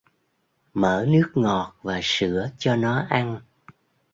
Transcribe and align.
Mở 0.73 1.05
nước 1.09 1.31
ngọt 1.35 1.73
và 1.81 1.99
sữa 2.03 2.49
cho 2.57 2.75
nó 2.75 3.05
ăn 3.09 3.39